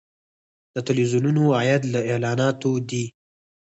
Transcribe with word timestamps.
د 0.73 0.75
تلویزیونونو 0.87 1.43
عاید 1.57 1.83
له 1.93 1.99
اعلاناتو 2.09 2.71
دی 2.89 3.05